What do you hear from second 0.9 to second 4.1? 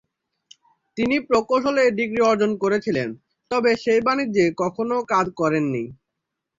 তিনি প্রকৌশলে ডিগ্রি অর্জন করেছিলেন তবে সেই